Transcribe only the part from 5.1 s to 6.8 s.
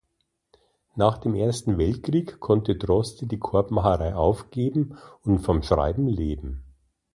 und vom Schreiben leben.